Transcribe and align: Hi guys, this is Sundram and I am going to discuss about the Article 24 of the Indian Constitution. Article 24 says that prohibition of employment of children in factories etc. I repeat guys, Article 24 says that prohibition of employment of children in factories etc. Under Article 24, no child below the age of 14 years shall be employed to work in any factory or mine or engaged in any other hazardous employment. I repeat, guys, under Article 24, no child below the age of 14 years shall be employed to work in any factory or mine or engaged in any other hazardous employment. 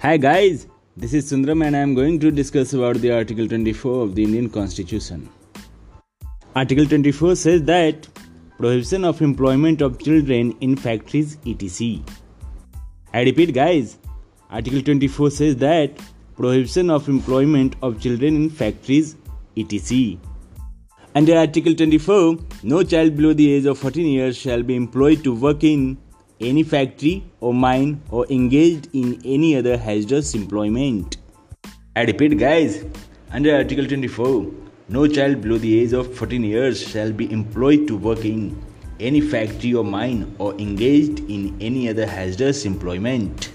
Hi 0.00 0.18
guys, 0.18 0.66
this 0.94 1.14
is 1.14 1.32
Sundram 1.32 1.64
and 1.66 1.74
I 1.74 1.78
am 1.78 1.94
going 1.94 2.20
to 2.20 2.30
discuss 2.30 2.74
about 2.74 2.96
the 2.96 3.12
Article 3.12 3.48
24 3.48 4.02
of 4.02 4.14
the 4.14 4.24
Indian 4.24 4.50
Constitution. 4.50 5.26
Article 6.54 6.84
24 6.84 7.34
says 7.34 7.62
that 7.62 8.06
prohibition 8.58 9.06
of 9.06 9.22
employment 9.22 9.80
of 9.80 9.98
children 9.98 10.54
in 10.60 10.76
factories 10.76 11.38
etc. 11.46 12.02
I 13.14 13.22
repeat 13.22 13.54
guys, 13.54 13.96
Article 14.50 14.82
24 14.82 15.30
says 15.30 15.56
that 15.56 15.98
prohibition 16.36 16.90
of 16.90 17.08
employment 17.08 17.76
of 17.80 17.98
children 17.98 18.36
in 18.36 18.50
factories 18.50 19.16
etc. 19.56 20.18
Under 21.14 21.38
Article 21.38 21.74
24, 21.74 22.36
no 22.64 22.82
child 22.82 23.16
below 23.16 23.32
the 23.32 23.50
age 23.50 23.64
of 23.64 23.78
14 23.78 24.06
years 24.06 24.36
shall 24.36 24.62
be 24.62 24.76
employed 24.76 25.24
to 25.24 25.34
work 25.34 25.64
in 25.64 25.96
any 26.40 26.62
factory 26.62 27.24
or 27.40 27.54
mine 27.54 28.02
or 28.10 28.26
engaged 28.30 28.88
in 28.92 29.20
any 29.24 29.56
other 29.56 29.76
hazardous 29.76 30.34
employment. 30.34 31.16
I 31.94 32.02
repeat, 32.02 32.38
guys, 32.38 32.84
under 33.32 33.56
Article 33.56 33.86
24, 33.86 34.52
no 34.88 35.06
child 35.06 35.40
below 35.40 35.58
the 35.58 35.80
age 35.80 35.92
of 35.92 36.14
14 36.14 36.44
years 36.44 36.86
shall 36.86 37.12
be 37.12 37.30
employed 37.32 37.88
to 37.88 37.96
work 37.96 38.24
in 38.24 38.62
any 39.00 39.20
factory 39.20 39.74
or 39.74 39.84
mine 39.84 40.34
or 40.38 40.54
engaged 40.54 41.20
in 41.30 41.56
any 41.60 41.88
other 41.88 42.06
hazardous 42.06 42.64
employment. 42.64 43.50